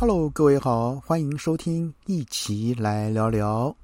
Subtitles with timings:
[0.00, 3.74] Hello，各位好，欢迎收听，一起来聊聊。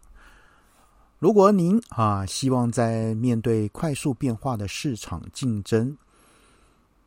[1.19, 5.97] 如果您啊希望在面对快速变化的市场竞争，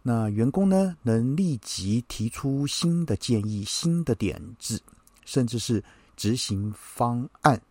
[0.01, 4.77] 那员工呢能立即提出新的建议、新的点子，
[5.23, 5.81] 甚至是
[6.17, 7.61] 执行方案。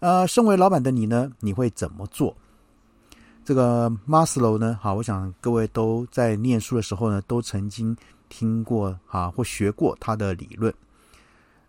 [0.00, 2.36] 呃，身为老板的你呢，你会怎么做？
[3.42, 4.78] 这个马斯洛呢？
[4.82, 7.96] 好，我想各位都在念书的时候呢，都曾经
[8.28, 10.72] 听过啊或学过他的理论。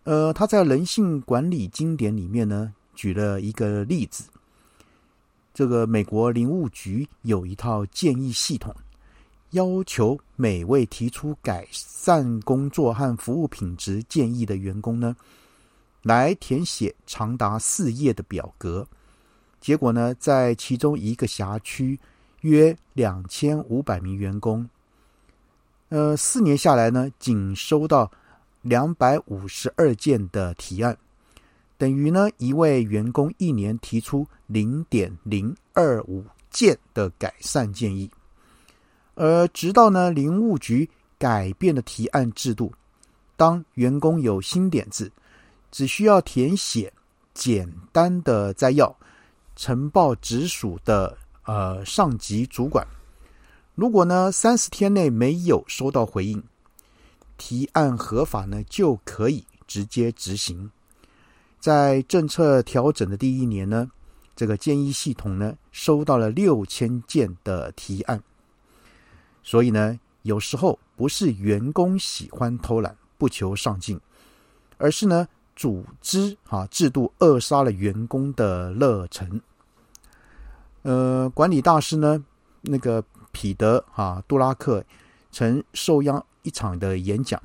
[0.03, 4.23] 呃，他在人性管理经典里面呢，举了一个例子。
[5.53, 8.75] 这个美国林务局有一套建议系统。
[9.53, 15.15] 要求每位提出改善工作和服务品质建议的员工呢，
[16.03, 18.87] 来填写长达四页的表格。
[19.59, 21.99] 结果呢，在其中一个辖区，
[22.41, 24.69] 约两千五百名员工，
[25.89, 28.11] 呃，四年下来呢，仅收到
[28.61, 30.95] 两百五十二件的提案，
[31.79, 38.09] 等于呢，一位员工一年提出零点零二五件的改善建议。
[39.15, 42.71] 而直到呢，林务局改变了提案制度，
[43.35, 45.11] 当员工有新点子，
[45.71, 46.93] 只需要填写
[47.33, 48.95] 简单的摘要，
[49.55, 52.85] 呈报直属的呃上级主管。
[53.79, 56.43] 如果呢三十天内没有收到回应，
[57.37, 60.69] 提案合法呢就可以直接执行。
[61.61, 63.89] 在政策调整的第一年呢，
[64.35, 68.21] 这个建议系统呢收到了六千件的提案。
[69.43, 73.97] 所以呢，有时候不是员工喜欢偷懒不求上进，
[74.77, 79.39] 而是呢，组织啊制度扼杀了员工的热忱。
[80.81, 82.21] 呃，管理大师呢，
[82.59, 83.01] 那个
[83.41, 84.83] 彼得啊杜拉克
[85.31, 87.41] 曾受邀一场的演讲，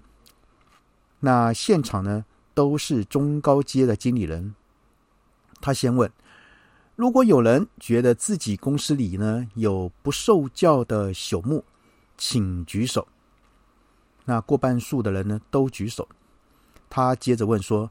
[1.20, 4.56] 那现场呢都是中高阶的经理人。
[5.61, 6.11] 他先问：
[6.97, 11.62] 如果有人觉得自己公司里呢有不受教的朽木？
[12.19, 13.06] 请举手。
[14.25, 16.09] 那过半数的人呢都举手。
[16.91, 17.88] 他接着问说：“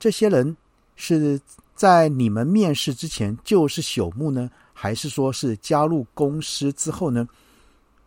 [0.00, 0.56] 这些人
[0.96, 1.38] 是
[1.74, 7.28] 在你们面试之前就是朽木呢，还是说是加入公司之后呢，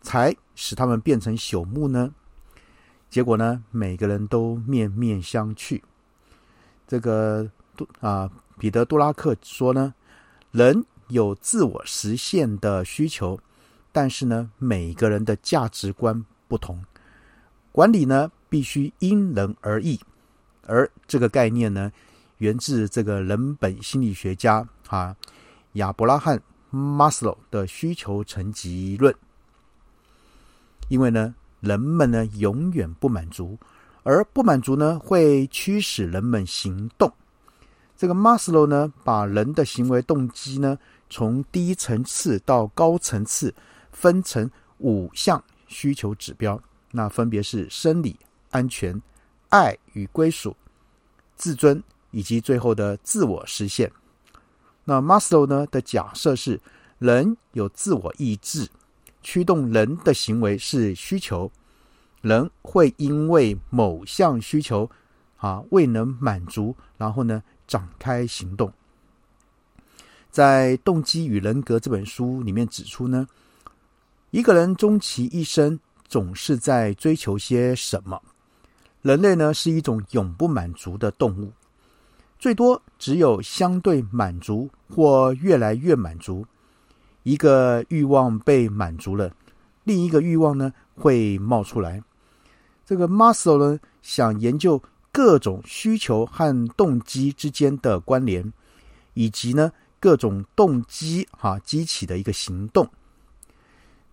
[0.05, 2.13] 才使他们变成朽木呢？”
[3.09, 5.81] 结果呢，每个人都面面相觑。
[6.87, 8.29] 这个杜啊，
[8.59, 9.93] 彼得·杜拉克说呢
[10.51, 13.39] ：“人有自我实现的需求。”
[13.91, 16.83] 但是呢，每个人的价值观不同，
[17.71, 19.97] 管理呢必须因人而异。
[20.67, 21.89] 而这个概念呢，
[22.39, 25.15] 源自这个人本心理学家啊
[25.73, 26.37] 亚伯拉罕·
[26.77, 29.15] 马斯洛的需求层级论。
[30.87, 33.57] 因为呢，人们呢永远不满足，
[34.03, 37.11] 而不满足呢会驱使人们行动。
[37.95, 40.77] 这个马斯洛呢，把人的行为动机呢
[41.09, 43.53] 从低层次到高层次。
[43.97, 48.19] 分成五项需求指标，那分别是生理、
[48.51, 49.01] 安全、
[49.47, 50.53] 爱与归属、
[51.37, 51.81] 自尊，
[52.11, 53.89] 以及最后的自我实现。
[54.83, 56.59] 那 Maslow 呢的假设是，
[56.99, 58.67] 人有自我意志，
[59.25, 61.51] 驱动人的行为是需求，
[62.21, 64.87] 人会因为某项需求
[65.37, 68.71] 啊未能满足，然后呢展开行动。
[70.29, 73.27] 在《动机与人格》这本书里面指出呢。
[74.31, 78.21] 一个人终其一生总是在追求些什么？
[79.01, 81.53] 人类呢是一种永不满足的动物，
[82.37, 86.45] 最多只有相对满足或越来越满足。
[87.25, 89.31] 一个欲望被满足了，
[89.83, 92.01] 另一个欲望呢会冒出来。
[92.85, 94.79] 这个 Muscle 呢想研究
[95.11, 98.53] 各种需求和动机之间的关联，
[99.15, 102.87] 以及呢各种动机哈激起的一个行动。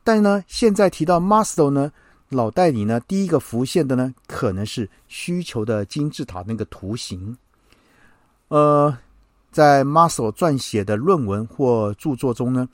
[0.03, 1.93] 但呢，现在提到 Muscle 呢，
[2.31, 7.37] 脑袋里呢第一个浮现的呢，可能是需求的金字塔那个图形。
[8.49, 8.97] 呃，
[9.51, 12.67] 在 Muscle 撰写的论文或著作中呢，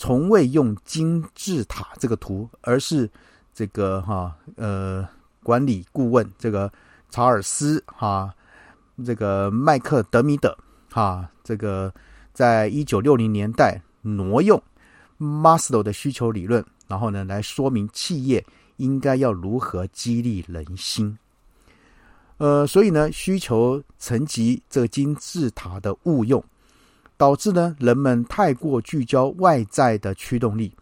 [0.00, 3.06] 从未用金字塔这个图，而是
[3.52, 5.06] 这个哈呃
[5.42, 6.72] 管理顾问这个
[7.10, 8.34] 查尔斯哈
[9.04, 10.56] 这个麦克德米德
[10.90, 11.92] 哈这个
[12.32, 14.58] 在一九六零年代挪用。
[15.18, 18.42] Maslow 的需求理论，然后呢，来说明企业
[18.78, 21.18] 应该要如何激励人心。
[22.38, 26.42] 呃，所以呢，需求层级这金字塔的误用，
[27.20, 30.72] 导致呢人们太过聚焦外在的驱动力，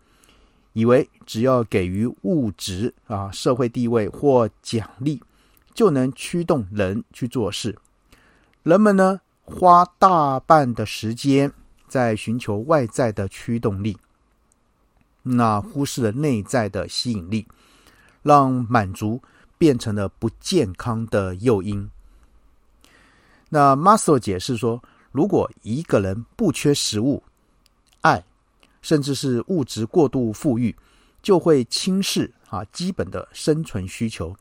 [0.73, 5.21] 以为只要给予物质啊、社会地位或奖励，
[5.75, 7.77] 就能驱动人去做事。
[8.63, 11.53] 人们呢，花大半的时间
[11.89, 13.99] 在寻求外在的驱动力，
[15.25, 17.45] 那忽视了内在的吸引力，
[18.23, 19.21] 让满足
[19.59, 21.91] 变成了不健康的诱因。
[23.49, 24.81] 那 Muscle 解释说，
[25.19, 27.21] 如果一个人不缺食物、
[28.03, 28.23] 爱，
[28.83, 30.73] 甚至是物质过度富裕，
[31.21, 34.33] 就会轻视啊基本的生存需求。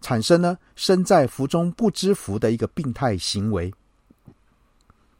[0.00, 3.72] 产生呢，身在福中不知福的一个病态行为，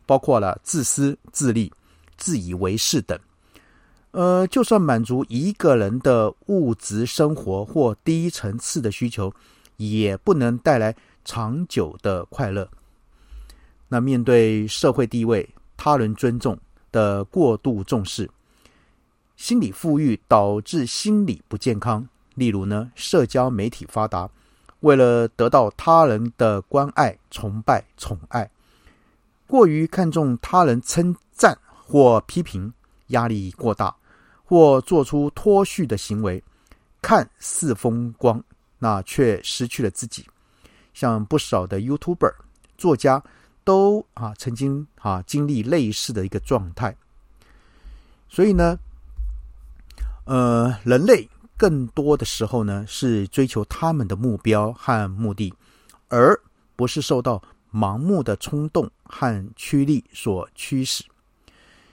[0.07, 1.73] 包括了自私自利、
[2.17, 3.17] 自以为是等。
[4.11, 9.33] 呃，就算满足一个人的物质生活或低层次的需求，
[9.77, 12.69] 也不能带来长久的快乐。
[13.89, 16.59] 那面对社会地位、他人尊重
[16.91, 18.29] 的过度重视，
[19.37, 22.07] 心理富裕导致心理不健康。
[22.35, 24.29] 例如呢，社交媒体发达。
[24.81, 28.51] 为了得到他人的关爱、崇拜、宠爱，
[29.47, 32.71] 过于看重他人称赞或批评，
[33.07, 33.95] 压力过大，
[34.45, 36.43] 或做出脱序的行为，
[37.01, 38.43] 看似风光，
[38.79, 40.27] 那却失去了自己。
[40.93, 42.35] 像不少的 YouTuber、
[42.77, 43.23] 作家
[43.65, 46.97] 都啊曾经啊经历类似的一个状态。
[48.29, 48.79] 所以呢，
[50.27, 51.29] 呃，人类。
[51.57, 55.55] 更多的时候呢，是追求他们的目标和目的，
[56.09, 56.39] 而
[56.75, 57.41] 不是受到
[57.73, 61.05] 盲目的冲动和驱力所驱使。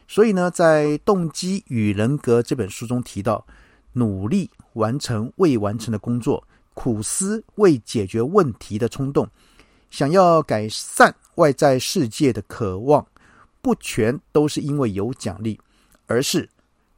[0.08, 3.46] 所以呢，在《动机与人格》这本书中提到，
[3.94, 9.30] 努力完成未完成的工作，苦思未解决问题的冲动，
[9.92, 13.06] 想要改善外在世界的渴望，
[13.62, 15.60] 不全都是因为有奖励，
[16.08, 16.50] 而是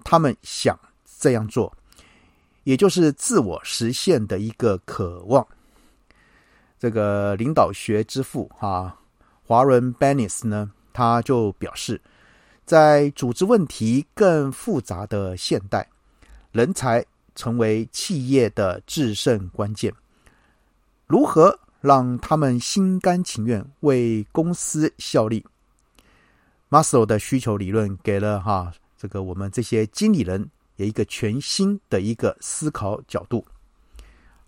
[0.05, 0.79] 他们想
[1.19, 1.75] 这样做。
[2.63, 5.45] 也就是自我实现的一个渴望。
[6.79, 8.97] 这个领导学之父啊
[9.45, 11.99] 华伦·班尼斯呢，他就表示，
[12.65, 15.89] 在组织问题更复杂的现代，
[16.51, 17.05] 人才
[17.35, 19.93] 成为企业的制胜关键。
[21.05, 25.45] 如何让他们心甘情愿为公司效力
[26.69, 30.49] ？Muscle 的需求理论给了哈这个我们这些经理人。
[30.77, 33.45] 有一个全新的一个思考角度。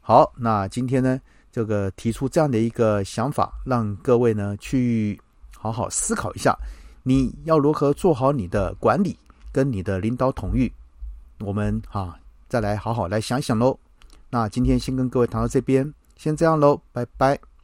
[0.02, 1.22] 好，那今天呢，
[1.52, 5.22] 这个提出这样的一个想法，让各位呢去
[5.56, 6.58] 好好思考一下，
[7.04, 9.16] 你要如何做好你的管理
[9.52, 10.72] 跟你的领导统御。
[11.42, 12.18] 我们哈
[12.50, 13.78] 再来好好来想想喽。
[14.32, 17.55] 那今天先跟各位谈到这边，先这样喽，拜拜。